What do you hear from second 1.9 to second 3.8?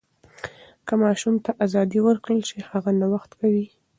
ورکړل شي، هغه نوښت کوي.